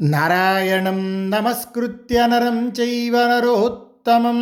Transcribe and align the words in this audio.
నారాయణం 0.00 1.30
నమస్కృత్య 1.30 2.26
నరం 2.26 2.68
చైవ 2.68 3.26
నరోత్తమం. 3.26 4.40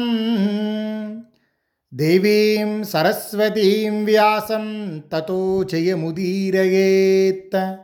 దేవీం 1.94 2.84
సరస్వతీం 2.84 4.04
వ్యాసం 4.04 5.02
తతో 5.12 5.62
జయముదీరయేత్. 5.62 7.76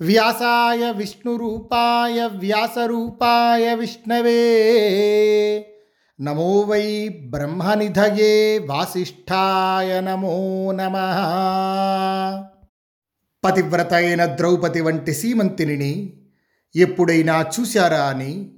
వ్యాసాయ 0.00 0.92
విష్ణురూపాయ 0.96 2.28
వ్యాసరూపాయ 2.36 3.74
విష్ణవే. 3.74 4.64
నమో 6.20 6.60
వై 6.60 7.08
బ్రహ్మనిధయే 7.08 8.58
వాసిష్ఠాయ 8.58 10.00
నమో 10.00 10.72
నమ. 10.72 10.94
పతివ్రత 13.44 13.94
అయిన 13.94 14.24
ద్రౌపది 14.24 14.80
వంటి 14.80 15.14
సీమంతిని 15.14 16.20
ఎప్పుడైనా 16.76 17.46
చూశారా 17.60 18.04
అని? 18.04 18.50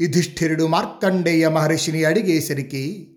యుధిష్ఠిరుడు 0.00 0.66
మార్కండేయ 0.66 1.48
మహర్షిని 1.48 2.04
అడిగేసరికి 2.04 3.16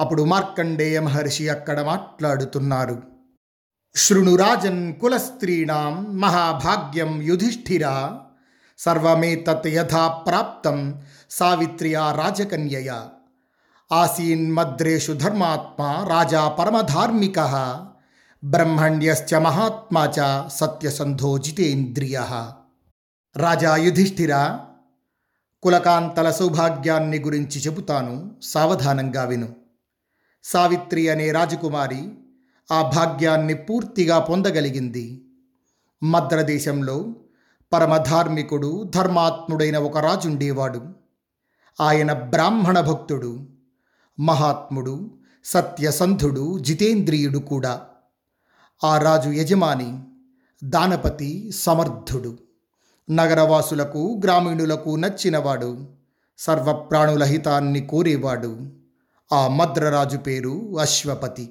అప్పుడు 0.00 0.22
మార్కండేయ 0.22 1.00
మహర్షి 1.00 1.48
అక్కడ 1.48 1.80
మాట్లాడుతున్నారు. 1.80 3.02
శృణురాజన్ 3.96 4.94
కులస్త్రీణాం 4.94 6.20
మహాభాగ్యం 6.20 7.22
యుధిష్ఠిర 7.22 8.10
సర్వమేతత్ 8.78 9.66
యథా 9.66 10.08
ప్రాప్తం 10.08 11.02
సావిత్ర్యా 11.30 12.12
రాజకన్యయ. 12.12 13.00
ఆసీన్మద్రేషు 13.92 15.12
ధర్మాత్మా 15.12 16.06
రాజా 16.08 16.48
పరమధార్మిక 16.48 17.38
బ్రహ్మణ్యశ్చ 18.44 19.34
మహాత్మా 19.34 20.12
చ 20.20 20.48
సత్యసంధో 20.48 21.38
జితేంద్రియ. 21.38 22.20
రాజా 23.36 23.76
యుధిష్ఠిర 23.76 24.58
కులకాంతల 25.62 26.30
సౌభాగ్యాన్ని 26.30 27.18
గురించి 27.18 27.60
చెబుతాను 27.60 28.36
సావధానంగా 28.42 29.24
విను. 29.24 29.56
సావిత్రి 30.44 31.08
అనే 31.08 31.32
రాజకుమారి 31.32 32.12
ఆ 32.72 32.82
భాగ్యాన్ని 32.82 33.54
పూర్తిగా 33.54 34.18
పొందగలిగింది. 34.18 35.24
మద్రదేశంలో 36.02 37.16
పరమధార్మికుడు 37.72 38.90
ధర్మాత్ముడైన 38.94 39.78
ఒక 39.78 39.98
రాజుండేవాడు. 39.98 40.82
ఆయన 41.80 42.12
బ్రాహ్మణ 42.12 42.80
భక్తుడు 42.80 43.48
మహాత్ముడు 44.20 45.18
సత్యసంధుడు 45.44 46.58
జితేంద్రియుడు 46.58 47.38
కూడా. 47.38 47.80
ఆ 48.84 48.98
రాజు 48.98 49.30
యజమాని 49.30 50.02
దానపతి 50.64 51.52
సమర్థుడు. 51.52 52.47
నగరవాసులకు 53.10 54.20
గ్రామీణులకు 54.24 54.96
నచ్చినవాడు. 54.96 55.88
సర్వప్రాణుల 56.38 57.24
హితాన్ని 57.24 57.80
కోరేవాడు. 57.86 58.70
ఆ 59.32 59.48
మద్రరాజు 59.48 60.16
పేరు 60.16 60.78
అశ్వపతి. 60.78 61.50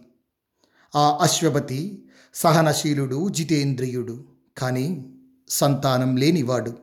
ఆ 0.95 1.17
అశ్వపతి 1.22 2.05
సహనశీలుడు 2.33 3.30
జితేంద్రియుడు. 3.30 4.23
కానీ 4.58 5.05
సంతానం 5.50 6.16
లేనివాడు. 6.16 6.73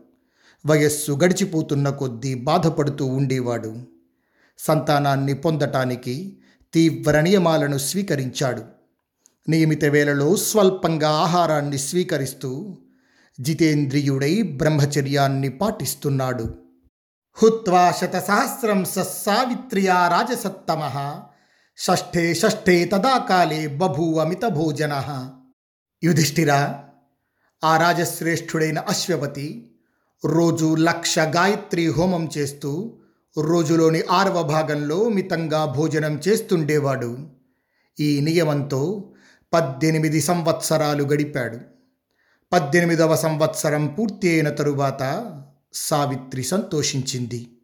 వయస్సు 0.66 1.12
గడిచిపోతున్న 1.12 1.90
కొద్దీ 1.90 2.34
బాధపడుతూ 2.34 3.06
ఉండేవాడు. 3.06 3.76
సంతానాన్ని 4.58 5.34
పొందటానికి 5.34 6.38
తీవ్ర 6.74 7.20
నియమాలను 7.20 7.78
స్వీకరించాడు. 7.78 8.62
నియమిత 9.48 9.84
వేళలో 9.84 10.36
స్వల్పంగా 10.36 11.10
ఆహారాన్ని 11.10 11.78
స్వీకరిస్తూ 11.78 12.76
జితేంద్రియుడై 13.40 14.42
బ్రహ్మచర్యాన్ని 14.42 15.48
పాటిస్తున్నాడు. 15.48 16.54
హుత్వా 17.34 17.90
శతసహస్రం 17.90 18.84
సస్సావిత్ర్యా 18.84 20.08
రాజసత్తమ. 20.08 20.82
షష్ఠే 21.76 22.34
షష్ఠే 22.34 22.84
తదా 22.84 23.18
కాలే 23.18 23.66
బభూవమిత 23.66 24.44
భోజన. 24.44 25.30
యుధిష్ఠిర 26.04 26.52
ఆ 27.64 27.76
రాజశ్రేష్ఠుడైన 27.76 28.78
అశ్వపతి 28.78 29.70
రోజు 30.24 30.74
లక్ష 30.74 31.18
గాయత్రి 31.18 31.86
హోమం 31.86 32.28
చేస్తూ 32.38 32.96
రోజులోని 33.38 34.02
ఆరవ 34.10 34.42
భాగంలో 34.42 35.08
మితంగా 35.08 35.64
భోజనం 35.64 36.20
చేస్తుండేవాడు. 36.28 37.18
ఈ 38.00 38.20
నియమంతో 38.20 39.12
పద్దెనిమిది 39.52 40.20
సంవత్సరాలు 40.20 41.04
గడిపాడు. 41.04 41.73
పద్దెనిమిదవ 42.54 43.16
సంవత్సరం 43.16 43.86
పూర్తి 43.86 44.30
అయిన 44.30 44.50
తరువాత 44.50 45.32
సావిత్రి 45.74 46.42
సంతోషించింది. 46.42 47.58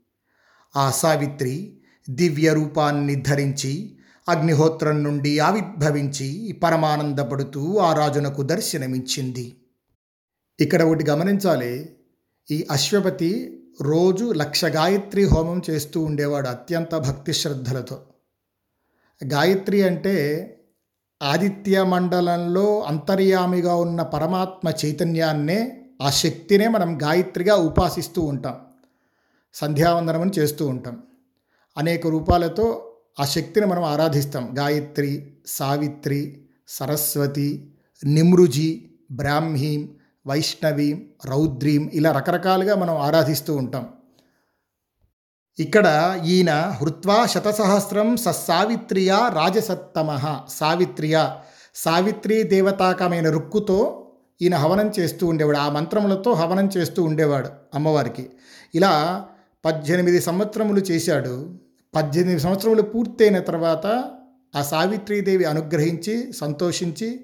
ఆ 0.77 0.91
సావిత్రి 0.91 1.81
దివ్య 2.11 2.55
రూపాన్ని 2.55 3.15
ధరించి 3.15 3.99
అగ్నిహోత్రం 4.28 5.03
నుండి 5.03 5.39
ఆవిర్భవించి 5.39 6.53
పరమానందపడుతూ 6.53 7.77
ఆ 7.77 7.95
రాజునకు 7.95 8.43
దర్శనమిచ్చింది. 8.43 9.56
ఇక్కడ 10.61 10.83
ఒకటి 10.83 11.11
గమనించాలి. 11.11 11.97
ఈ 12.51 12.67
అశ్వపతి 12.71 13.62
రోజు 13.81 14.33
లక్ష 14.33 14.65
గాయత్రి 14.65 15.25
హోమం 15.25 15.62
చేస్తూ 15.71 16.01
ఉండేవాడు 16.01 16.49
అత్యంత 16.49 16.95
భక్తి 16.97 17.33
శ్రద్ధలతో 17.33 18.03
గాయత్రి 19.27 19.83
అంటే 19.83 20.17
ఆదిత్య 21.22 21.82
మండలంలో 21.82 22.82
అంతర్యామిగా 22.82 23.75
ఉన్న 23.75 24.03
పరమాత్మ 24.03 24.72
చైతన్యాన్నే 24.84 25.84
ఆ 26.03 26.10
శక్తినే 26.10 26.69
మనం 26.69 27.03
గాయత్రిగా 27.03 27.56
ఉపాసిస్తూ 27.56 28.22
ఉంటాం. 28.22 28.56
సంధ్యావందనం 29.54 30.30
చేస్తూ 30.38 30.66
ఉంటాం. 30.66 31.03
అనేక 31.78 32.06
రూపాలతో 32.06 32.92
ఆ 33.20 33.25
శక్తిని 33.25 33.66
మనం 33.66 33.84
ఆరాధిస్తాం. 33.84 34.54
గాయత్రి 34.59 35.32
సావిత్రి 35.47 36.42
సరస్వతి 36.69 37.75
నిమృజి 38.04 38.91
బ్రాహ్మీం 39.10 39.88
వైష్ణవీం 40.26 41.06
రౌద్రీం 41.26 41.91
ఇలా 41.92 42.12
రకరకాలుగా 42.12 42.75
మనం 42.75 42.97
ఆరాధిస్తూ 42.97 43.56
ఉంటాం. 43.56 43.88
ఇక్కడ 45.60 45.87
ఈయన 46.26 46.50
హృత్వా 46.81 47.26
శతసహస్రం 47.26 48.16
సస్సావిత్రియా 48.16 49.31
రాజసత్తమ. 49.34 50.09
సావిత్రియ 50.48 51.16
సావిత్రి 51.75 52.43
దేవతాకమైన 52.43 53.31
రుక్కుతో 53.31 53.78
ఈయన 54.43 54.54
హవనం 54.54 54.93
చేస్తూ 54.98 55.26
ఉండేవాడు. 55.26 55.56
ఆ 55.56 55.69
మంత్రములతో 55.69 56.32
హవనం 56.32 56.71
చేస్తూ 56.76 57.03
ఉండేవాడు 57.03 57.48
అమ్మవారికి. 57.75 58.31
ఇలా 58.75 58.93
పద్దెనిమిది 59.65 60.21
సంవత్సరములు 60.21 60.81
చేశాడు. 60.81 61.34
పద్దెనిమిది 61.94 62.41
సంవత్సరములు 62.41 62.82
పూర్తయిన 62.82 63.38
తర్వాత 63.38 63.87
ఆ 64.56 64.62
సావిత్రీదేవి 64.62 65.44
అనుగ్రహించి 65.44 66.32
సంతోషించి 66.32 67.21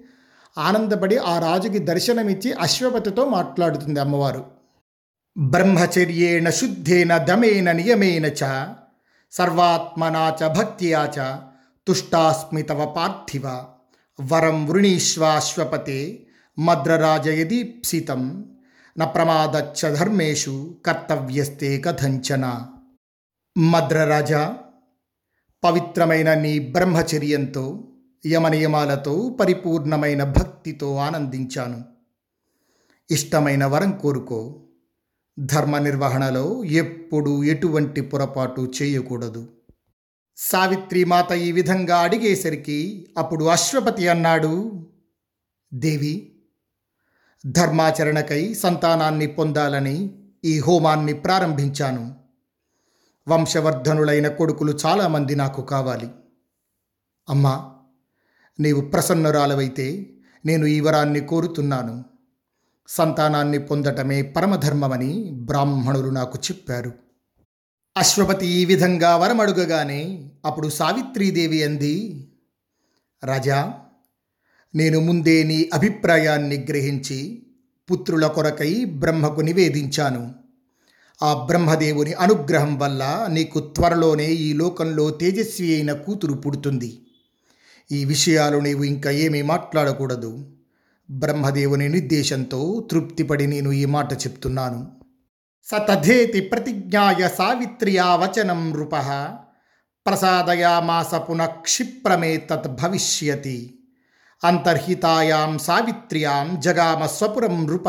ఆనందపడి 0.58 1.16
ఆ 1.16 1.38
రాజుకి 1.38 1.78
దర్శనమిచ్చి 1.78 2.52
అశ్వపతితో 2.52 3.24
మాట్లాడుతుంది 3.28 4.00
అమ్మవారు. 4.00 4.56
బ్రహ్మచర్యేణ 5.36 6.48
శుద్ధేన 6.50 7.12
దమేన 7.28 7.72
నియమేన 7.72 8.26
చ 8.40 8.42
సర్వాత్మనా 9.32 10.22
చ 10.38 10.48
భక్త్యా 10.54 11.02
చ 11.16 11.26
తుష్టాస్మి 11.86 12.62
తవ 12.62 12.86
పార్థివ 12.96 13.46
వరం 14.18 14.58
వృణీష్వాశ్వపతే 14.66 15.98
మద్రరాజయదీప్సితం 16.58 18.22
న 18.96 19.04
ప్రమాదచ్చ 19.04 19.90
ధర్మేషు 19.94 20.54
కర్తవ్యస్తే 20.86 21.70
కథంచన 21.84 22.44
మద్రరాజ 23.56 24.32
పవిత్రమైన 25.62 26.30
నీ 26.40 26.54
బ్రహ్మచర్యంతో 26.68 27.64
యమనియమాలతో 28.24 29.14
పరిపూర్ణమైన 29.40 30.22
భక్తితో 30.36 30.88
ఆనందించాను 30.98 31.78
ఇష్టమైన 33.10 33.64
వరం 33.64 33.92
కోరుకో 33.98 34.40
ధర్మ 35.38 35.78
నిర్వహణలో 35.78 36.64
ఎప్పుడు 36.64 37.44
ఎటువంటి 37.44 38.00
పొరపాటు 38.00 38.72
చేయకూడదు. 38.82 39.48
సావిత్రి 40.36 41.04
మాత 41.04 41.32
ఈ 41.32 41.52
విధంగా 41.52 41.98
అడిగేసరికి 41.98 43.06
అప్పుడు 43.18 43.44
అశ్వపతి 43.44 44.08
అన్నాడు 44.08 44.86
దేవి 45.74 46.42
ధర్మాచరణకై 47.46 48.54
సంతానాన్ని 48.54 49.26
పొందాలని 49.26 50.22
ఈ 50.44 50.60
హోమాన్ని 50.60 51.12
ప్రారంభించాను. 51.12 52.14
వంశవర్ధనులైన 53.28 54.28
కొడుకులు 54.28 54.78
చాలామంది 54.86 55.34
నాకు 55.34 55.62
కావాలి. 55.62 56.10
అమ్మా 57.28 57.74
నీవు 58.60 58.80
ప్రసన్నురాలవైతే 58.80 60.14
నేను 60.44 60.66
ఈ 60.66 60.80
వరాన్ని 60.80 61.20
కోరుతున్నాను. 61.20 62.04
సంతానాన్ని 62.88 63.58
పొందటమే 63.58 64.22
పరమధర్మమని 64.22 65.30
బ్రాహ్మణులు 65.32 66.10
నాకు 66.10 66.38
చెప్పారు. 66.38 66.92
అశ్వపతి 67.96 68.46
ఈ 68.46 68.64
విధంగా 68.64 69.16
వరమడుగగానే 69.16 70.30
అప్పుడు 70.44 70.68
సావిత్రీదేవి 70.68 71.62
అంది 71.62 72.26
రాజా 73.24 73.74
నేను 74.74 75.00
ముందే 75.00 75.42
నీ 75.42 75.70
అభిప్రాయాన్ని 75.74 76.66
గ్రహించి 76.68 77.46
పుత్రుల 77.90 78.26
కొరకై 78.26 78.84
బ్రహ్మకు 78.84 79.40
నివేదించాను. 79.40 80.34
ఆ 81.22 81.44
బ్రహ్మదేవుని 81.46 82.12
అనుగ్రహం 82.12 82.78
వల్ల 82.78 83.26
నీకు 83.30 83.60
త్వరలోనే 83.60 84.26
ఈ 84.26 84.52
లోకంలో 84.52 85.10
తేజస్వి 85.10 85.74
అయిన 85.74 85.92
కూతురు 85.92 86.34
పుడుతుంది. 86.34 87.06
ఈ 87.92 88.04
విషయాలు 88.04 88.58
నీవు 88.58 88.84
ఇంకా 88.84 89.10
ఏమీ 89.10 89.42
మాట్లాడకూడదు. 89.42 90.55
బ్రహ్మదేవుని 91.10 91.88
నిర్దేశంతో 91.88 92.88
తృప్తిపడి 92.90 93.46
నేను 93.46 93.72
ఈ 93.72 93.84
మాట 93.84 94.12
చెప్తున్నాను. 94.12 94.92
సతధేతి 95.62 96.40
ప్రతిజ్ఞాయ 96.40 97.28
సావిత్ర్యా 97.28 98.16
వచనం 98.16 98.70
నృప 98.70 98.90
ప్రసాదయామాస 100.06 101.14
పునఃక్షిప్రమే 101.14 102.36
తత్ 102.36 102.68
భవిష్యతి 102.68 103.78
అంతర్హితాయాం 104.44 105.58
సావిత్ర్యాం 105.58 106.60
జగామ 106.60 107.06
స్వపురం 107.06 107.66
నృప 107.66 107.88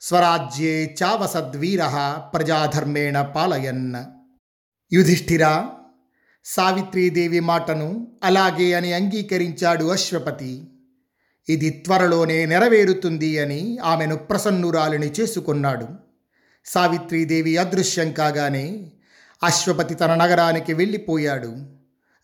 స్వరాజ్యే 0.00 0.96
చావసద్వీర 1.02 1.80
ప్రజాధర్మేణ 2.34 3.22
పాలయన్. 3.22 3.94
యుధిష్ఠిరా 4.92 5.70
సావిత్రీదేవి 6.44 7.40
మాటను 7.40 8.06
అలాగే 8.24 8.74
అని 8.74 8.92
అంగీకరించాడు 8.92 9.84
అశ్వపతి. 9.84 10.68
ఇది 11.48 11.70
త్వరలోనే 11.70 12.46
నెరవేరుతుంది 12.46 13.38
అని 13.38 13.78
ఆమెను 13.78 14.16
ప్రసన్నురాలిని 14.16 15.12
చేసుకున్నాడు. 15.20 15.88
సావిత్రీదేవి 16.66 17.56
అదృశ్యం 17.56 18.12
కాగానే 18.12 18.92
అశ్వపతి 19.44 19.94
తన 19.94 20.14
నగరానికి 20.14 20.72
వెళ్ళిపోయాడు. 20.72 21.56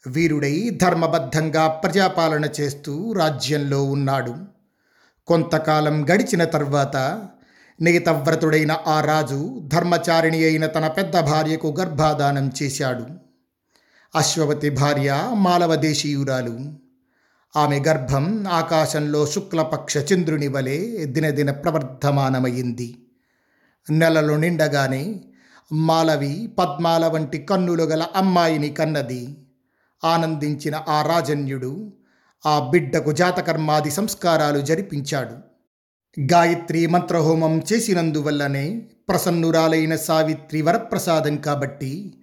వీరుడై 0.06 0.70
ధర్మబద్ధంగా 0.82 1.68
ప్రజాపాలన 1.68 2.48
చేస్తూ 2.60 3.12
రాజ్యంలో 3.12 3.84
ఉన్నాడు. 3.84 4.34
కొంతకాలం 5.26 6.10
గడిచిన 6.10 6.44
తర్వాత 6.44 7.26
నియతవ్రతుడైన 7.80 8.76
ఆ 8.86 9.00
రాజు 9.00 9.60
ధర్మచారిణి 9.64 10.44
అయిన 10.44 10.66
తన 10.66 10.88
పెద్ద 10.88 11.20
భార్యకు 11.20 11.76
గర్భాధానం 11.80 12.52
చేశాడు. 12.62 13.06
అశ్వపతి 14.14 14.70
భార్య 14.70 15.30
మాలవదేశీయురాలు. 15.32 16.89
ఆమె 17.56 17.78
గర్భం 17.88 18.46
ఆకాశంలో 18.48 19.26
శుక్లపక్ష 19.26 19.96
చంద్రుని 19.98 20.48
వలె 20.48 20.78
దినదిన 21.04 21.50
ప్రవర్ధమానమైంది 21.50 22.94
నెలలు 23.90 24.34
నిండగానే 24.34 25.20
మాలవి 25.72 26.48
పద్మాల 26.58 27.06
వంటి 27.06 27.38
కన్నులు 27.38 27.82
గల 27.82 28.06
అమ్మాయిని 28.16 28.68
కన్నది. 28.68 29.36
ఆనందించిన 30.04 30.82
ఆ 30.88 31.02
రాజన్యుడు 31.02 31.92
ఆ 32.46 32.68
బిడ్డకు 32.70 33.12
జాతకర్మాది 33.12 33.90
సంస్కారాలు 33.90 34.60
జరిపించాడు. 34.60 35.36
గాయత్రి 36.20 36.86
మంత్రహోమం 36.86 37.62
చేసినందువల్లనే 37.72 38.88
ప్రసన్నురాలైన 39.08 39.96
సావిత్రి 39.96 40.62
వరప్రసాదం 40.62 41.36
కాబట్టి 41.36 42.14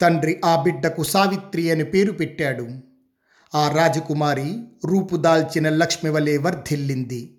తండ్రి 0.00 0.40
ఆ 0.44 0.62
బిడ్డకు 0.62 1.02
సావిత్రి 1.02 1.70
అని 1.70 1.84
పేరు 1.84 2.12
పెట్టాడు. 2.12 2.91
ఆ 3.54 3.68
రాజకుమారి 3.68 4.62
రూపుదాల్చిన 4.84 5.68
లక్ష్మి 5.68 6.10
వలె 6.10 6.36
వర్ధిల్లింది. 6.36 7.38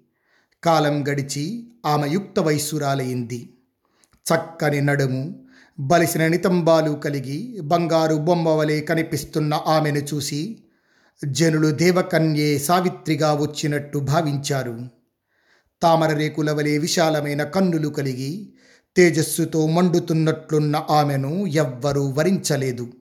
కాలం 0.63 1.07
గడిచి 1.07 1.68
ఆమె 1.86 2.10
యుక్త 2.10 2.39
వయస్సురాలయ్యింది 2.39 3.54
చక్కని 4.13 4.81
నడుము 4.81 5.45
బలిసిన 5.80 6.27
నితంబాలు 6.27 6.92
కలిగి 6.92 7.62
బంగారు 7.62 8.15
బొమ్మ 8.15 8.50
వలె 8.50 8.80
కనిపిస్తున్న 8.80 9.54
ఆమెను 9.54 9.98
చూసి 9.98 10.60
జనులు 11.25 11.68
దేవకన్యే 11.68 12.57
సావిత్రిగా 12.57 13.33
వచ్చినట్టు 13.33 14.00
భావించారు. 14.00 14.89
తామర 15.81 16.13
రేకుల 16.13 16.51
వలె 16.51 16.77
విశాలమైన 16.77 17.44
కన్నులు 17.44 17.88
కలిగి 17.88 18.54
తేజస్సుతో 18.98 19.68
మండుతున్నట్లున్న 19.68 20.86
ఆమెను 20.89 21.48
ఎవ్వరూ 21.48 22.10
వరించలేదు. 22.10 22.94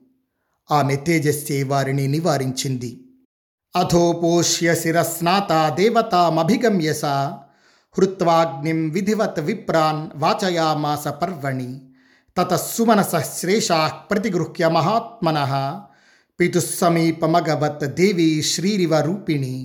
ఆమె 0.71 0.95
తేజస్సే 0.95 1.63
వారిని 1.63 2.07
నివారించింది. 2.07 3.02
అథోపోష్య 3.75 4.73
శిరస్నాత 4.75 5.51
దేవతామభిగమ్య 5.77 6.89
సా 6.93 7.13
హృత్వాగ్నిం 7.95 8.79
విధివత్ 8.89 9.39
విప్రాన్ 9.39 10.03
వాచయామాస 10.21 11.05
పర్వణి 11.21 11.71
తతస్సుమనసశ్రేషా 12.37 13.79
ప్రతిగృహ్య 14.11 14.67
మహాత్మన 14.67 15.39
పితుస్సమీపమగవత్ 16.39 17.87
దేవీ 17.97 18.29
శ్రీరివ 18.43 18.93
రూపిణి 18.99 19.55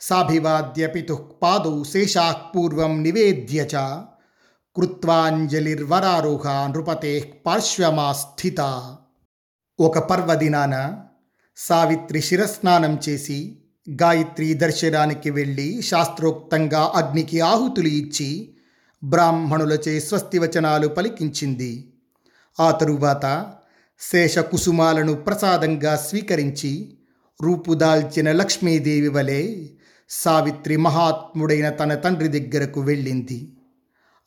సాభివాద్య 0.00 0.86
పితు 0.86 1.18
పాదౌ 1.42 1.76
శేషాః 1.84 2.40
పూర్వం 2.50 2.94
నివేద్య 3.02 3.68
చ 3.68 3.84
కృత్వాంజలిర్వరారోహ 4.76 6.46
నృపతే 6.68 7.14
పార్శ్వమాస్థిత 7.46 8.60
ఒక 9.78 9.98
పర్వదినాన 10.08 10.74
సావిత్రి 11.56 12.20
శిరస్నానం 12.20 13.00
చేసి 13.08 13.58
గాయత్రి 13.90 14.54
దర్శనానికి 14.54 15.30
వెళ్ళి 15.30 15.82
శాస్త్రోక్తంగా 15.82 16.92
అగ్నికి 16.94 17.40
ఆహుతులు 17.40 17.88
ఇచ్చి 17.88 18.54
బ్రాహ్మణులచే 19.04 20.00
స్వస్తి 20.00 20.38
వచనాలు 20.38 20.88
పలికించింది. 20.88 21.94
ఆ 22.60 22.70
తరువాత 22.70 23.52
శేషకుసుమాలను 24.00 25.14
ప్రసాదంగా 25.14 25.96
స్వీకరించి 25.96 26.96
రూపుదాల్చిన 27.42 28.32
లక్ష్మీదేవి 28.32 29.08
వలె 29.08 29.68
సావిత్రి 30.08 30.76
మహాత్ముడైన 30.76 31.68
తన 31.68 31.94
తండ్రి 31.94 32.28
దగ్గరకు 32.28 32.80
వెళ్ళింది. 32.80 33.52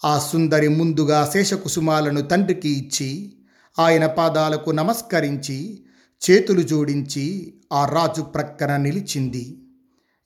ఆ 0.05 0.19
సుందరి 0.19 0.67
ముందుగా 0.67 1.29
శేషకుసుమాలను 1.33 2.21
తండ్రికి 2.21 2.69
ఇచ్చి 2.69 3.33
ఆయన 3.79 4.05
పాదాలకు 4.05 4.71
నమస్కరించి 4.71 5.84
చేతులు 6.29 6.61
జోడించి 6.61 7.53
ఆ 7.73 7.85
రాజు 7.85 8.21
ప్రక్కన 8.21 8.77
నిలిచింది. 8.77 9.61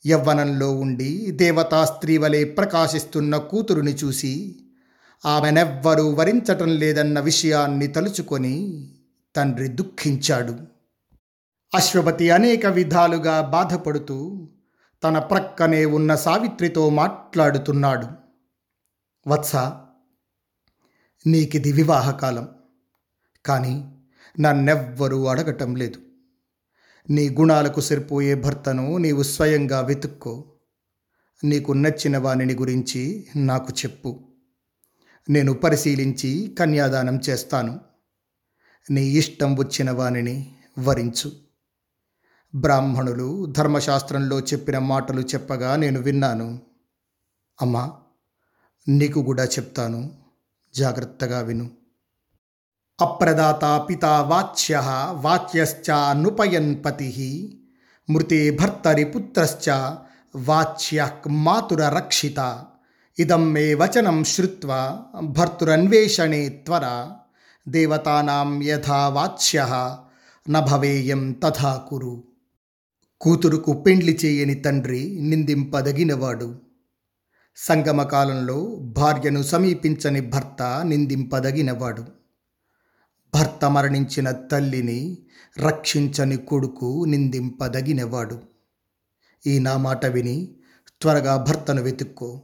యవ్వనంలో 0.08 0.72
ఉండి 0.72 1.32
దేవతా 1.32 1.86
స్త్రీ 1.86 2.18
వలె 2.18 2.44
ప్రకాశిస్తున్న 2.44 3.38
కూతురుని 3.38 3.92
చూసి 3.92 4.60
ఆమెనెవ్వరూ 5.26 6.14
వరించటం 6.14 6.68
లేదన్న 6.68 7.20
విషయాన్ని 7.20 7.88
తలుచుకొని 7.88 8.88
తండ్రి 9.36 9.68
దుఃఖించాడు. 9.68 10.56
అశ్వపతి 11.76 12.30
అనేక 12.30 12.66
విధాలుగా 12.66 13.42
బాధపడుతూ 13.42 14.50
తన 15.04 15.20
ప్రక్కనే 15.20 15.86
ఉన్న 15.86 16.16
సావిత్రితో 16.16 16.90
మాట్లాడుతున్నాడు. 16.90 18.08
వత్స 19.28 19.56
నీకిది 21.28 21.72
వివాహకాలం. 21.72 22.48
కానీ 23.46 23.99
నన్నెవ్వరూ 24.40 25.26
అడగటం 25.26 25.76
లేదు. 25.76 26.00
నీ 27.10 27.30
గుణాలకు 27.30 27.82
సరిపోయే 27.82 28.36
భర్తను 28.36 28.98
నీవు 28.98 29.24
స్వయంగా 29.24 29.80
వెతుక్కో. 29.80 30.54
నీకు 31.44 31.72
నచ్చిన 31.72 32.18
వానిని 32.18 32.56
గురించి 32.56 33.28
నాకు 33.36 33.74
చెప్పు. 33.74 34.20
నేను 35.30 35.54
పరిశీలించి 35.54 36.56
కన్యాదానం 36.60 37.20
చేస్తాను. 37.30 37.80
నీ 38.92 39.06
ఇష్టం 39.06 39.56
వచ్చిన 39.56 39.92
వాణిని 39.92 40.56
వరించు. 40.80 41.32
బ్రాహ్మణులు 42.56 43.46
ధర్మశాస్త్రంలో 43.46 44.40
చెప్పిన 44.40 44.78
మాటలు 44.78 45.22
చెప్పగా 45.22 45.76
నేను 45.76 46.00
విన్నాను. 46.00 46.62
అమ్మా 47.62 47.98
నీకు 48.88 49.24
కూడా 49.24 49.44
చెప్తాను. 49.44 50.16
జాగ్రత్తగా 50.76 51.40
విను. 51.40 51.79
అప్రదాత 53.02 53.86
పితా 53.90 54.22
వాచ్య 54.22 54.82
వాచ్యశ్చ 55.12 55.92
పతి 56.74 57.10
మృతే 58.10 58.52
భర్తరి 58.52 59.06
పుత్రశ్చ 59.06 59.70
వాచ్య 60.36 61.08
మాతురరక్షిత 61.28 62.66
ఇదం 63.20 63.54
మే 63.54 63.74
వచనం 63.74 64.24
శ్రుత్వా 64.24 64.98
భర్తురన్వేషణే 65.22 66.50
త్వర 66.50 67.08
దేవతానాం 67.68 68.64
యథా 68.64 69.08
వాచ్య 69.08 69.66
నభవేయం 70.50 71.32
తథా 71.32 71.76
కురు 71.88 72.24
కూతురుకు 73.22 73.74
పెండ్లి 73.74 74.20
చేయని 74.26 74.54
తండ్రి 74.54 75.20
నిందింపదగినవాడు. 75.22 76.62
సంగమకాలంలో 77.58 78.66
భార్యను 78.82 79.44
సమీపించని 79.44 80.22
భర్త 80.22 80.82
నిందింపదగినవాడు. 80.86 82.19
భర్త 83.36 83.66
మరణించిన 83.66 84.32
తల్లిని 84.32 85.18
రక్షించని 85.60 86.38
కొడుకు 86.38 87.06
నిందింపదగినవాడు. 87.08 88.42
ఈ 89.48 89.60
నా 89.60 89.78
మాట 89.78 90.06
విని 90.06 90.56
త్వరగా 91.02 91.36
భర్తను 91.38 91.82
వెతుక్కో. 91.82 92.42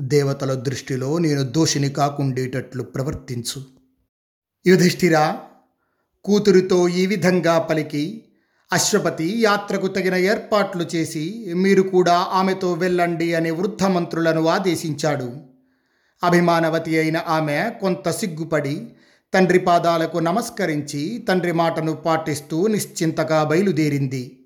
దేవతల 0.00 0.54
దృష్టిలో 0.54 1.18
నేను 1.18 1.42
దోషిని 1.42 1.88
కాకుండేటట్లు 1.88 2.82
ప్రవర్తించు. 2.82 3.62
యుధిష్ఠిరా 4.66 5.40
కూతురితో 6.24 6.88
ఈ 6.88 7.06
విధంగా 7.06 7.58
పలికి 7.58 8.24
అశ్వపతి 8.72 9.42
యాత్రకు 9.42 9.86
తగిన 9.86 10.14
ఏర్పాట్లు 10.14 10.84
చేసి 10.94 11.54
మీరు 11.56 11.82
కూడా 11.82 12.12
ఆమెతో 12.12 12.72
వెళ్ళండి 12.72 13.34
అని 13.34 13.50
వృద్ధ 13.50 13.82
మంత్రులను 13.84 14.46
ఆదేశించాడు. 14.46 15.32
అభిమానవతి 16.22 16.98
అయిన 16.98 17.16
ఆమె 17.16 17.72
కొంత 17.80 18.10
సిగ్గుపడి 18.10 18.92
తండ్రి 19.34 19.58
పాదాలకు 19.58 20.18
నమస్కరించి 20.18 21.24
తండ్రి 21.28 21.52
మాటను 21.52 21.92
పాటిస్తూ 21.92 22.66
నిశ్చింతగా 22.66 23.44
బయలుదేరింది. 23.44 24.38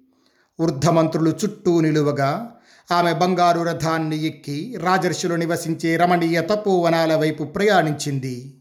వృద్ధమంత్రులు 0.61 1.31
చుట్టూ 1.31 1.81
నిలువగా 1.81 2.53
ఆమె 2.93 3.13
బంగారు 3.13 3.61
రథాన్ని 3.61 4.25
ఎక్కి 4.25 4.77
రాజర్షులు 4.79 5.35
నివసించే 5.35 5.97
రమణీయ 5.97 6.41
తపోవనాల 6.41 7.17
వైపు 7.17 7.45
ప్రయాణించింది. 7.45 8.61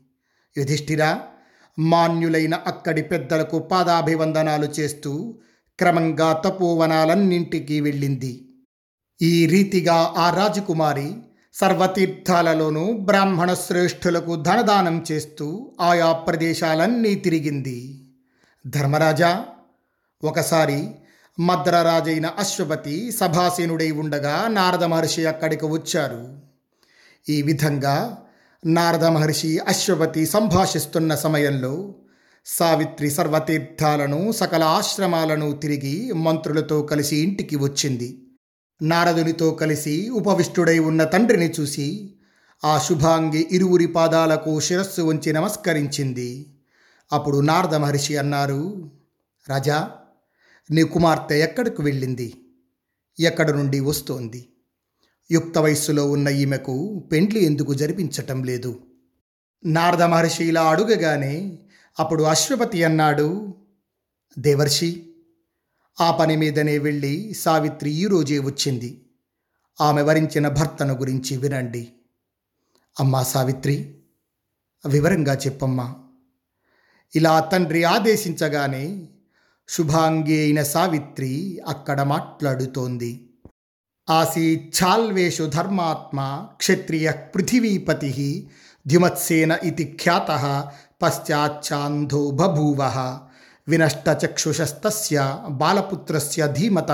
యుధిష్ఠిరా 0.58 1.22
మాన్యులైన 1.80 2.56
అక్కడి 2.56 3.02
పెద్దలకు 3.02 3.60
పాదాభివందనాలు 3.60 4.66
చేస్తూ 4.66 5.40
క్రమంగా 5.80 6.42
తపోవనాలన్నింటికీ 6.46 7.82
వెళ్ళింది. 7.82 8.50
ఈ 9.22 9.46
రీతిగా 9.46 10.14
ఆ 10.18 10.30
రాజకుమారి 10.30 11.16
సర్వతీర్థాలలోనూ 11.56 12.92
బ్రాహ్మణ 12.92 13.54
శ్రేష్ఠులకు 13.54 14.36
ధనదానం 14.36 15.06
చేస్తూ 15.12 15.72
ఆయా 15.82 16.12
ప్రదేశాలన్నీ 16.12 17.16
తిరిగింది. 17.16 18.06
ధర్మరాజా 18.68 19.46
ఒకసారి 20.24 20.88
మద్రరాజైన 21.40 22.26
అశ్వపతి 22.26 23.12
సభాసీనుడై 23.12 23.92
ఉండగా 23.92 24.48
నారద 24.48 24.84
మహర్షి 24.84 25.26
అక్కడికి 25.26 25.66
వచ్చారు. 25.66 26.40
ఈ 27.30 27.42
విధంగా 27.42 28.18
నారద 28.66 29.06
మహర్షి 29.06 29.60
అశ్వపతి 29.60 30.26
సంభాషిస్తున్న 30.26 31.16
సమయంలో 31.16 31.96
సావిత్రి 32.46 33.12
సర్వతీర్థాలను 33.12 34.32
సకల 34.32 34.64
ఆశ్రమాలను 34.64 35.52
తిరిగి 35.52 36.12
మంత్రులతో 36.12 36.82
కలిసి 36.82 37.18
ఇంటికి 37.18 37.56
వచ్చింది. 37.56 38.25
నారదునితో 38.82 39.52
కలిసి 39.52 40.10
ఉపవిష్టుడై 40.10 40.80
ఉన్న 40.80 41.04
తండ్రిని 41.04 41.52
చూసి 41.60 42.16
ఆ 42.66 42.80
శుభాంగి 42.80 43.48
ఇరువురి 43.52 43.88
పాదాలకు 43.88 44.60
శిరస్సు 44.60 45.02
ఉంచి 45.02 45.34
నమస్కరించింది. 45.34 46.60
అప్పుడు 47.12 47.40
నారద 47.40 47.76
మహర్షి 47.76 48.18
అన్నారు 48.18 48.92
రాజా 49.50 49.92
నీ 50.72 50.84
కుమార్తె 50.84 51.40
ఎక్కడికి 51.40 51.82
వెళ్ళింది? 51.82 52.34
ఎక్కడి 53.20 53.54
నుండి 53.54 53.80
వస్తోంది? 53.80 54.50
యుక్త 55.32 55.58
వయస్సులో 55.58 56.12
ఉన్న 56.12 56.28
ఈమెకు 56.28 57.08
పెండ్లి 57.12 57.46
ఎందుకు 57.46 57.74
జరిపించటం 57.74 58.44
లేదు? 58.44 58.80
నారద 59.66 60.04
మహర్షి 60.04 60.44
ఇలా 60.44 60.64
అడుగగానే 60.64 61.60
అప్పుడు 62.00 62.24
అశ్వపతి 62.24 62.84
అన్నాడు 62.84 63.56
దేవర్షి 64.40 65.15
ఆ 66.02 66.12
పని 66.12 66.36
మీదనే 66.36 66.78
వెళ్ళి 66.78 67.34
సావిత్రి 67.34 67.92
ఈరోజే 67.92 68.40
వచ్చింది. 68.40 69.06
ఆమె 69.82 70.02
వరించిన 70.02 70.48
భర్తను 70.48 70.94
గురించి 70.94 71.38
వినండి. 71.38 71.92
అమ్మా 73.00 73.24
సావిత్రి 73.24 73.96
వివరంగా 74.88 75.34
చెప్పమ్మా. 75.34 75.96
ఇలా 77.16 77.40
తండ్రి 77.40 77.84
ఆదేశించగానే 77.84 79.08
శుభాంగి 79.70 80.40
అయిన 80.40 80.64
సావిత్రి 80.64 81.62
అక్కడ 81.68 82.02
మాట్లాడుతోంది. 82.02 83.30
ఆసీచ్ఛాల్వేషు 84.10 85.44
ధర్మాత్మ 85.44 86.48
క్షత్రియ 86.58 87.12
పృథివీపతి 87.12 88.50
ధిమత్సేన 88.88 89.58
ఇది 89.64 89.98
ఖ్యాత 90.02 90.72
పశ్చాచ్ఛాంధో 91.02 92.32
బభూవ 92.32 92.78
వినష్టచక్షుషస్తస్య 93.68 95.38
బాలపుత్రస్య 95.50 96.48
ధీమత 96.54 96.92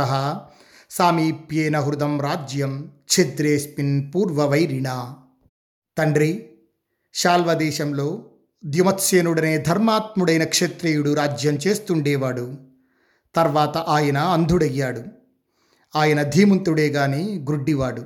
సామీప్యేన 0.90 1.80
హృదం 1.80 2.22
రాజ్యం 2.22 2.92
ఛిద్రేస్మిన్ 3.16 4.13
పూర్వవైరిణ 4.13 4.90
తండ్రి 5.98 6.48
శాల్వదేశంలో 7.13 8.08
ద్యుమత్సేనుడనే 8.66 9.58
ధర్మాత్ముడైన 9.58 10.44
క్షత్రియుడు 10.44 11.13
రాజ్యం 11.13 11.56
చేస్తుండేవాడు 11.68 12.58
తర్వాత 13.36 13.78
ఆయన 13.78 14.18
అంధుడయ్యాడు। 14.18 15.04
ఆయన 15.96 16.24
ధీమంతుడే 16.24 16.88
గాని 16.88 17.46
గ్రుడ్డివాడు 17.50 18.06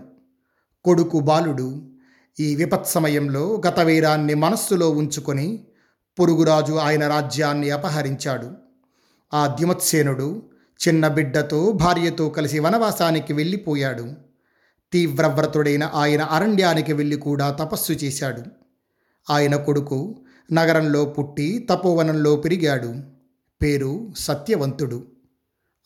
కొడుకు 0.85 1.19
బాలుడు 1.19 1.69
ఈ 2.39 2.55
విపత్ 2.55 2.87
సమయంలో 2.87 3.61
గతవీరాన్ని 3.67 4.33
మనస్సులో 4.33 4.89
ఉంచుకొని 4.89 5.47
పొరుగురాజు 6.19 6.73
ఆయన 6.73 7.07
రాజ్యాన్ని 7.07 7.69
అపహరించాడు. 7.69 8.51
ఆ 9.33 9.47
ద్యుమత్సేనుడు 9.47 10.49
చిన్న 10.87 11.07
బిడ్డతో 11.07 11.71
భార్యతో 11.71 12.29
కలిసి 12.29 12.59
వనవాసానికి 12.59 13.33
వెళ్ళిపోయాడు. 13.33 14.13
తీవ్రవ్రతుడైన 14.93 15.91
ఆయన 15.93 16.21
అరణ్యానికి 16.21 16.93
వెళ్ళి 16.93 17.15
కూడా 17.15 17.51
తపస్సు 17.51 17.93
చేశాడు. 17.93 18.41
ఆయన 19.29 19.55
కొడుకు 19.55 20.21
నగరంలో 20.53 21.05
పుట్టి 21.05 21.67
తపోవనంలో 21.69 22.35
పెరిగాడు. 22.35 22.95
పేరు 23.61 24.13
సత్యవంతుడు. 24.17 25.07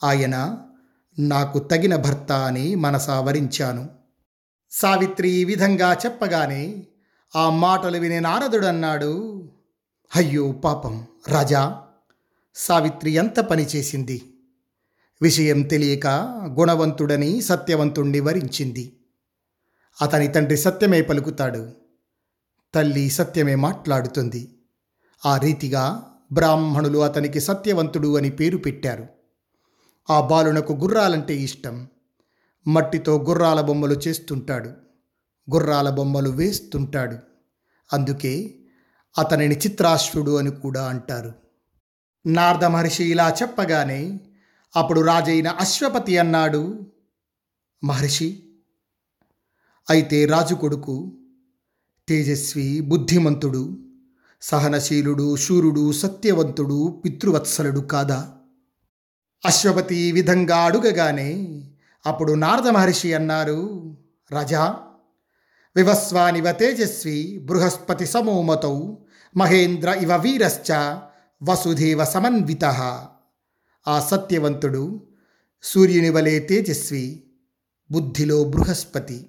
ఆయన 0.03 0.57
నాకు 1.19 1.59
తగిన 1.59 1.95
భర్త 1.95 2.31
అని 2.31 2.75
మనసా 2.75 3.19
వరించాను. 3.19 3.89
సావిత్రి 4.71 5.29
ఈ 5.29 5.45
విధంగా 5.45 5.93
చెప్పగానే 5.93 6.87
ఆ 7.35 7.49
మాటలు 7.49 7.97
వినే 7.97 8.19
నారదుడన్నాడు. 8.19 9.43
అయ్యో 10.15 10.51
పాపం 10.51 11.07
రాజా 11.27 11.81
సావిత్రి 12.55 13.11
ఎంత 13.11 13.39
పని 13.39 13.63
చేసింది? 13.63 14.33
విషయం 15.21 15.61
తెలియక 15.61 16.07
గుణవంతుడని 16.59 17.41
సత్యవంతుణ్ణి 17.41 18.19
వరించింది. 18.19 18.99
అతని 20.01 20.27
తండ్రి 20.27 20.57
సత్యమే 20.57 21.01
పలుకుతాడు. 21.01 21.71
తల్లి 22.73 23.09
సత్యమే 23.09 23.55
మాట్లాడుతుంది. 23.55 24.59
ఆ 25.25 25.37
రీతిగా 25.37 26.11
బ్రాహ్మణులు 26.31 26.99
అతనికి 26.99 27.39
సత్యవంతుడు 27.39 28.17
అని 28.17 28.29
పేరు 28.29 28.57
పెట్టారు. 28.57 29.07
ఆ 30.09 30.27
బాలునకు 30.27 30.73
గుర్రాలంటే 30.73 31.35
ఇష్టం. 31.35 31.87
మట్టితో 32.67 33.17
గుర్రాల 33.17 33.61
బొమ్మలు 33.61 33.93
చేస్తుంటాడు. 33.93 34.69
గుర్రాల 35.51 35.89
బొమ్మలు 35.89 36.29
వేస్తుంటాడు. 36.29 37.17
అందుకే 37.93 38.58
అతనిని 39.17 39.55
చిత్రాశ్వుడు 39.55 40.37
అని 40.37 40.51
కూడా 40.51 40.89
అంటారు. 40.89 41.33
నారద 42.25 42.65
మహర్షి 42.65 43.03
ఇలా 43.03 43.35
చెప్పగానే 43.41 44.19
అప్పుడు 44.75 45.01
రాజైన 45.01 45.47
అశ్వపతి 45.47 46.17
అన్నాడు 46.17 46.85
మహర్షి 47.83 48.43
అయితే 49.89 50.25
రాజు 50.25 50.55
కొడుకు 50.55 51.17
తేజస్వి 52.07 52.81
బుద్ధిమంతుడు 52.81 53.77
సహనశీలుడు 54.41 55.35
శూరుడు 55.35 55.91
సత్యవంతుడు 55.91 57.01
పితృవత్సలుడు 57.05 57.79
కాదా? 57.79 58.33
అశ్వపతి 59.45 59.95
ఈ 59.95 60.11
విధంగా 60.11 60.57
అడుగగానే 60.57 61.61
అప్పుడు 62.05 62.33
నారద 62.33 62.67
మహర్షి 62.67 63.13
అన్నారు 63.13 63.59
రాజా 64.31 64.77
వివస్వానివ 65.75 66.51
తేజస్వి 66.51 67.37
బృహస్పతి 67.37 68.05
సమోమతౌ 68.05 68.75
మహేంద్ర 69.35 69.89
ఇవ 70.01 70.13
వీరశ్చ 70.15 70.69
వసుధేవ 71.41 72.03
సమన్విత 72.03 72.65
ఆ 73.87 73.99
సత్యవంతుడు 73.99 75.09
సూర్యుని 75.63 76.09
వలె 76.09 76.39
తేజస్వి 76.39 77.23
బుద్ధిలో 77.91 78.43
బృహస్పతి 78.43 79.19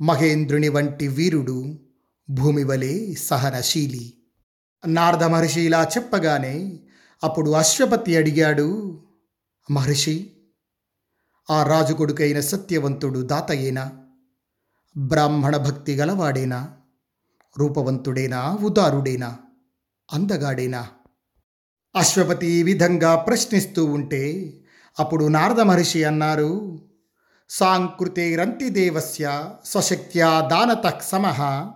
మహేంద్రుని 0.00 0.68
వంటి 0.68 1.08
వీరుడు 1.08 1.78
భూమి 2.30 2.64
వలె 2.64 3.14
సహనశీలి 3.14 4.12
నారద 4.86 5.22
మహర్షి 5.22 5.60
ఇలా 5.60 5.84
చెప్పగానే 5.84 6.82
అప్పుడు 7.22 7.50
అశ్వపతి 7.50 8.16
అడిగాడు 8.16 8.68
మహర్షి 9.70 10.16
ఆ 11.50 11.62
రాజు 11.62 11.94
కొడుకైన 11.94 12.40
సత్యవంతుడు 12.40 13.20
దాతయేనా? 13.22 14.07
బ్రాహ్మణ 14.98 15.56
భక్తి 15.56 15.96
గలవాడేనా? 15.96 16.74
రూపవంతుడేనా? 17.58 18.52
ఉదారుడేనా? 18.52 19.38
అందగాడేనా? 20.12 20.88
అశ్వపతి 21.96 22.46
ఈ 22.46 22.62
విధంగా 22.62 23.16
ప్రశ్నిస్తూ 23.16 23.84
ఉంటే 23.84 24.54
అప్పుడు 24.98 25.24
నారద 25.24 25.60
మహర్షి 25.60 26.04
అన్నారు 26.04 26.80
సాంకృతేరంతిదేవస్య 27.48 29.54
స్వశక్త్యా 29.64 30.40
దానత 30.40 31.00
సమః 31.00 31.68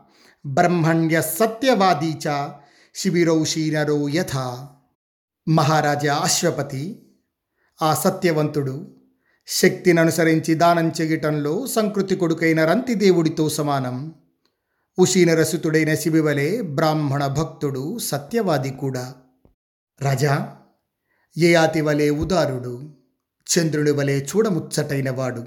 బ్రహ్మణ్య 0.46 1.22
సత్యవాదీ 1.22 2.06
చ 2.06 2.54
శిబిరౌషీనరో 2.94 4.08
యథ. 4.08 4.64
మహారాజా 5.48 6.14
అశ్వపతి 6.14 7.02
ఆ 7.82 7.94
సత్యవంతుడు 7.94 9.01
శక్తిని 9.46 10.00
అనుసరించి 10.00 10.54
దానం 10.54 10.92
చెయ్యటంలో 11.00 11.66
సంకృతి 11.66 12.16
కొడుకైన 12.16 12.64
రంతిదేవుడితో 12.64 13.48
సమానం. 13.48 14.14
ఉషీనరసుతుడైన 14.98 15.94
శిబివలే 15.94 16.60
బ్రాహ్మణ 16.60 17.26
భక్తుడు 17.26 17.98
సత్యవాది 17.98 18.70
కూడా. 18.70 19.14
రాజా 20.00 20.56
ఏయాతి 21.38 21.80
వలె 21.80 22.10
ఉదారుడు? 22.10 22.94
చంద్రుని 23.46 23.90
వలె 23.90 24.20
చూడముచ్చటైన 24.22 25.10
వాడు. 25.10 25.44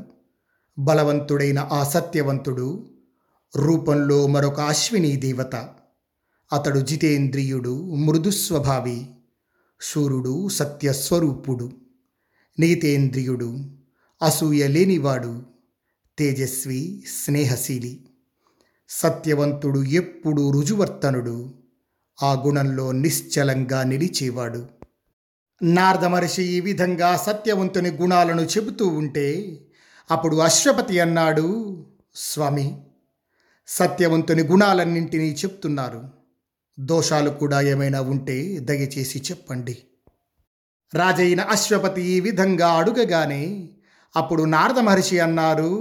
బలవంతుడైన 0.80 1.60
ఆ 1.60 1.84
సత్యవంతుడు. 1.84 2.90
రూపంలో 3.56 4.28
మరొక 4.28 4.60
అశ్విని 4.60 5.16
దేవత. 5.16 5.56
అతడు 6.54 6.80
జితేంద్రియుడు 6.80 7.96
మృదుస్వభావి. 7.96 9.08
సూర్యుడు 9.82 10.50
సత్యస్వరూపుడు. 10.50 11.72
నీతేంద్రియుడు. 12.60 13.76
అసూయ 14.22 14.68
లేనివాడు 14.68 15.44
తేజస్వి 16.20 17.04
స్నేహశీలి 17.24 18.06
సత్యవంతుడు 18.90 19.84
ఎప్పుడూ 19.84 20.52
రుజువర్తనుడు 20.52 21.54
ఆ 22.24 22.34
గుణంలో 22.34 22.92
నిశ్చలంగా 22.92 23.84
నిలిచేవాడు. 23.84 24.70
నారద 25.64 26.06
మహర్షి 26.06 26.44
ఈ 26.44 26.60
విధంగా 26.60 27.18
సత్యవంతుని 27.18 27.90
గుణాలను 27.90 28.42
చెబుతూ 28.42 28.88
ఉంటే 28.88 29.58
అప్పుడు 30.12 30.36
అశ్వపతి 30.36 31.00
అన్నాడు 31.00 31.78
స్వామి 32.16 32.82
సత్యవంతుని 33.68 34.44
గుణాలన్నింటినీ 34.44 35.32
చెప్తున్నారు. 35.32 36.10
దోషాలు 36.80 37.30
కూడా 37.30 37.62
ఏమైనా 37.62 38.02
ఉంటే 38.02 38.60
దయచేసి 38.60 39.20
చెప్పండి. 39.20 39.78
రాజైన 40.94 41.42
అశ్వపతి 41.42 42.02
ఈ 42.02 42.20
విధంగా 42.20 42.68
అడుగగానే 42.68 43.70
అప్పుడు 44.16 44.44
నారద 44.44 44.80
మహర్షి 44.80 45.20
అన్నారు 45.20 45.72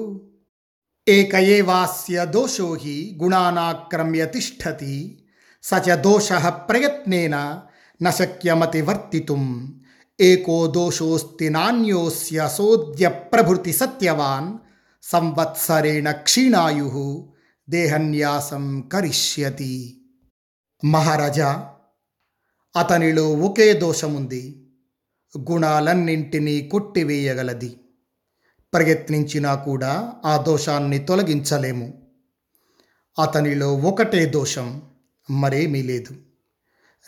ఏకయేవాస్య 1.08 2.14
ఏవాస్య 2.14 2.32
దోషో 2.32 2.74
హి 2.74 3.18
గుణానాక్రమ్య 3.22 4.26
తిష్టతి 4.26 5.24
సచ 5.62 5.96
దోష 5.96 6.32
ప్రయత్నేన 6.68 7.62
న 8.02 8.10
వర్తితుం 8.82 9.44
ఏకో 10.20 10.66
దోషోస్తి 10.66 11.48
నాణ్యోస్య 11.50 12.48
సోద్య 12.54 13.08
ప్రభృతి 13.08 13.72
సత్యవాన్ 13.72 14.58
సంవత్సరేణ 15.02 16.10
క్షీణాయు 16.10 17.30
దేహన్యాసం 17.70 18.80
కరిష్యతి. 18.92 20.00
మహారాజా 20.84 21.70
అతనిలో 22.76 23.32
ఒకే 23.32 23.72
దోషముంది 23.72 24.66
గుణాలన్నింటినీ 25.50 26.60
కొట్టివేయగలది. 26.60 27.76
ప్రయత్నించినా 28.74 29.54
కూడా 29.54 30.12
ఆ 30.24 30.36
దోషాన్ని 30.36 30.98
తొలగించలేము. 30.98 31.94
అతనిలో 33.22 33.74
ఒకటే 33.74 34.26
దోషం 34.26 34.82
మరేమీ 35.30 35.82
లేదు. 35.82 36.16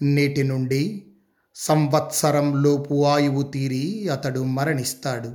నేటి 0.03 0.43
నుండి 0.43 1.07
సంవత్సరం 1.55 2.63
లోపు 2.63 3.07
ఆయువు 3.07 3.43
తీరి 3.43 4.09
అతడు 4.09 4.41
మరణిస్తాడు. 4.41 5.33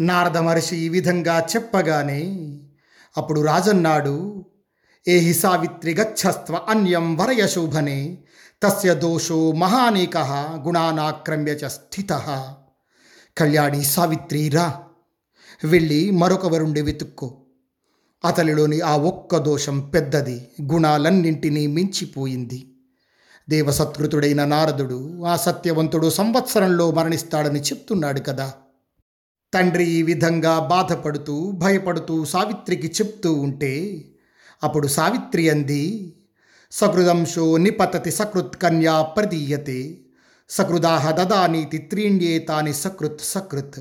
నారద 0.00 0.36
మహర్షి 0.36 0.76
ఈ 0.76 0.88
విధంగా 0.88 1.46
చెప్పగానే 1.56 2.22
అప్పుడు 3.16 3.40
రాజన్నాడు 3.40 4.46
ఏహి 5.08 5.34
సావిత్రి 5.34 5.94
గచ్చస్త్వ 5.94 6.66
అన్యం 6.68 7.16
వరయశోభనే 7.16 8.18
తస్య 8.62 8.94
దోషో 8.94 9.52
మహానేక 9.52 10.18
గుణానాక్రమ్య 10.66 11.52
చ 11.52 11.66
స్థిత. 11.66 12.12
కళ్యాణి 13.38 13.84
సావిత్రి 13.84 14.48
రా. 14.48 14.82
వెళ్ళి 15.64 16.10
మరొక 16.10 16.46
వరుండి 16.46 16.82
వెతుక్కో. 16.82 17.36
అతనిలోని 18.24 18.80
ఆ 18.80 18.96
ఒక్క 18.96 19.36
దోషం 19.36 19.80
పెద్దది 19.80 20.48
గుణాలన్నింటినీ 20.62 21.66
మించిపోయింది. 21.66 22.72
దేవసత్కృతుడైన 23.48 24.44
నారదుడు 24.44 25.24
ఆ 25.24 25.36
సత్యవంతుడు 25.36 26.10
సంవత్సరంలో 26.10 26.90
మరణిస్తాడని 26.90 27.60
చెప్తున్నాడు 27.60 28.20
కదా. 28.20 28.52
తండ్రి 29.54 29.84
ఈ 29.84 30.02
విధంగా 30.02 30.58
బాధపడుతూ 30.58 31.50
భయపడుతూ 31.50 32.24
సావిత్రికి 32.24 32.86
చెప్తూ 32.86 33.32
ఉంటే 33.32 34.04
అప్పుడు 34.62 34.88
సావిత్రి 34.88 35.50
అంది 35.50 36.14
సకృదంశో 36.70 37.56
నిపతతి 37.56 38.10
సకృత్ 38.10 38.56
కన్యా 38.56 39.02
ప్రదీయతే 39.02 40.00
సకృదాహ 40.50 41.10
దదానీతి 41.10 41.78
త్రీణ్యేతాని 41.78 42.74
సకృత్ 42.74 43.20
సకృత్ 43.20 43.80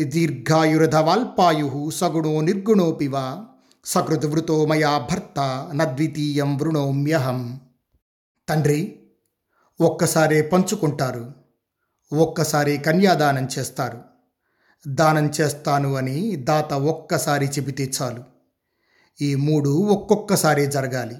దీర్ఘాయురధవాల్పాయు 0.00 1.90
సగుణో 1.90 2.40
నిర్గుణోపి 2.40 3.08
వా 3.08 3.46
సకృత్ 3.84 4.66
మయా 4.68 4.98
భర్త 4.98 5.70
నద్వితీయం 5.74 6.56
వృణోమ్యహం. 6.56 7.60
తండ్రి 8.48 9.00
ఒక్కసారే 9.80 10.42
పంచుకుంటారు 10.42 11.32
ఒక్కసారి 12.12 12.78
కన్యాదానం 12.78 13.48
చేస్తారు. 13.58 14.00
దానం 14.86 15.30
చేస్తాను 15.40 15.94
అని 15.94 16.36
దాత 16.36 16.72
ఒక్కసారి 16.72 17.46
చెబితే 17.46 17.92
చాలు. 18.02 18.22
ఈ 19.20 19.34
మూడు 19.34 19.70
ఒక్కొక్కసారి 19.70 20.66
జరగాలి. 20.66 21.16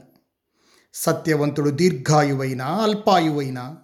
సత్యవంతుడు 0.94 1.70
దీర్ఘాయువైనా 1.70 2.66
అల్పాయువైనా 2.66 3.76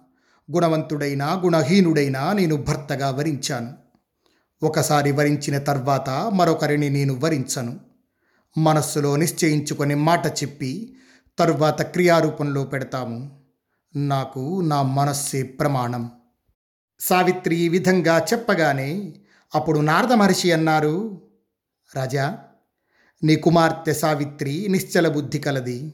గుణవంతుడైనా 0.51 1.33
గుణహీనుడైనా 1.33 2.33
నేను 2.33 2.55
భర్తగా 2.55 3.11
వరించాను. 3.11 3.80
ఒకసారి 4.63 5.11
వరించిన 5.11 5.57
తర్వాత 5.57 6.09
మరొకరిని 6.09 6.89
నేను 6.89 7.19
వరించను. 7.19 7.79
మనస్సులో 8.57 9.15
నిశ్చయించుకొని 9.15 9.95
మాట 9.95 10.27
చెప్పి 10.27 10.95
తరువాత 11.39 11.81
క్రియారూపంలో 11.81 12.63
పెడతాము. 12.63 13.41
నాకు 13.95 14.61
నా 14.61 14.81
మనస్సే 14.81 15.43
ప్రమాణం. 15.43 16.11
సావిత్రి 16.99 17.55
ఈ 17.55 17.69
విధంగా 17.69 18.25
చెప్పగానే 18.33 19.13
అప్పుడు 19.55 19.79
నారద 19.79 20.13
మహర్షి 20.13 20.51
అన్నారు 20.51 21.21
రాజా 21.95 22.39
నీ 23.23 23.35
కుమార్తె 23.35 23.93
సావిత్రి 23.93 24.67
నిశ్చల 24.69 25.07
బుద్ధి 25.07 25.39
కలది. 25.39 25.93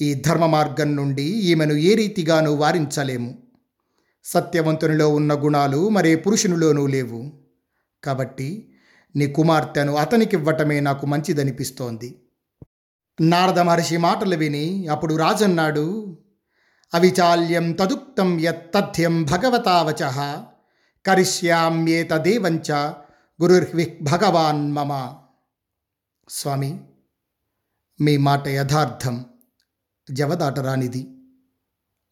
ఈ 0.00 0.14
ధర్మ 0.14 0.46
మార్గం 0.46 0.96
నుండి 0.96 1.22
ఈమెను 1.22 1.72
ఏ 1.72 1.94
రీతిగానూ 1.94 2.54
వారించలేము. 2.54 3.38
సత్యవంతునిలో 4.24 5.08
ఉన్న 5.08 5.34
గుణాలు 5.34 5.88
మరే 5.88 6.16
పురుషునిలోనూ 6.16 6.86
లేవు. 6.86 7.47
కాబట్టి 8.04 8.72
నీ 9.16 9.32
కుమార్తెను 9.32 9.94
అతనికివ్వటమే 9.94 10.80
నాకు 10.80 11.06
మంచిదనిపిస్తోంది. 11.06 12.22
నారద 13.20 13.58
మహర్షి 13.58 13.96
మాటలు 13.96 14.36
విని 14.36 14.86
అప్పుడు 14.86 15.14
రాజన్నాడు 15.14 16.18
అవిచాల్యం 16.94 17.72
తదుక్తం 17.72 18.40
యత్తథ్యం 18.40 19.24
భగవతావచ 19.24 20.34
కరిష్యామ్యేతదేవంచ 21.06 22.72
గురుర్వి 23.42 23.98
భగవాన్ 24.02 24.72
మమ. 24.72 25.16
స్వామి 26.28 26.80
మీ 28.00 28.16
మాట 28.16 28.48
యథార్థం. 28.48 29.24
జవదాటరానిది. 30.10 31.18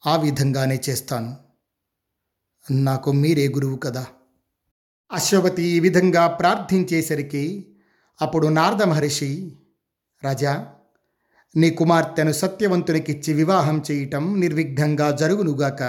ఆ 0.06 0.16
విధంగానే 0.16 0.80
చేస్తాను. 0.88 1.36
నాకు 2.70 3.12
మీరే 3.12 3.48
గురువు 3.48 3.76
కదా. 3.76 4.06
అశ్వపతి 5.12 5.62
ఈ 5.62 5.80
విధంగా 5.80 6.26
ప్రార్థించేసరికి 6.26 7.66
అప్పుడు 8.22 8.48
నారద 8.48 8.82
మహర్షి 8.82 9.56
రాజా 10.24 10.66
నీ 11.56 11.70
కుమార్తెను 11.70 12.32
సత్యవంతునికిచ్చి 12.32 13.34
వివాహం 13.34 13.82
చేయటం 13.90 14.40
నిర్విఘ్నంగా 14.40 15.10
జరుగునుగాక. 15.10 15.82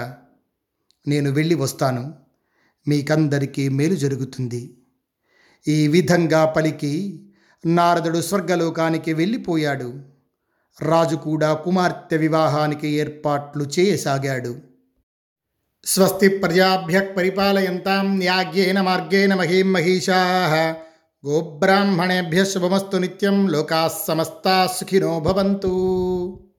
నేను 1.08 1.30
వెళ్ళి 1.30 1.54
వస్తాను. 1.54 2.14
మీకందరికీ 2.88 3.68
మేలు 3.68 3.94
జరుగుతుంది. 3.94 4.76
ఈ 5.68 5.88
విధంగా 5.88 6.44
పలికి 6.44 7.22
నారదుడు 7.66 8.20
స్వర్గలోకానికి 8.20 9.12
వెళ్ళిపోయాడు. 9.12 10.02
రాజు 10.80 11.16
కూడా 11.16 11.54
కుమార్తె 11.54 12.16
వివాహానికి 12.16 12.88
ఏర్పాట్లు 12.88 13.64
చేయసాగాడు. 13.78 14.67
స్వస్తి 15.84 16.28
ప్రజాభ్య 16.38 16.98
పరిపాలయంతాం 17.16 18.06
న్యాగ్యేన 18.18 18.78
మార్గేణ 18.80 19.34
మహీం 19.34 19.68
మహిషా 19.72 20.18
గోబ్రాహ్మణేభ్య 21.24 22.40
శుభమస్తు 22.44 22.96
నిత్యం 22.96 23.36
లోకా 23.48 23.80
సమస్తా 24.06 24.54
సుఖినో 24.66 25.12
భవంతు 25.20 25.72